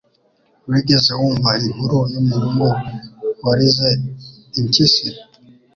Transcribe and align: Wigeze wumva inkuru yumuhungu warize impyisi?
Wigeze 0.69 1.11
wumva 1.19 1.49
inkuru 1.67 1.97
yumuhungu 2.13 2.67
warize 3.45 3.89
impyisi? 4.59 5.07